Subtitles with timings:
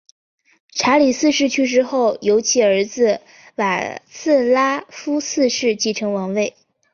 [0.73, 3.21] 查理四世去世后由其儿子
[3.57, 6.55] 瓦茨拉夫四世继承王位。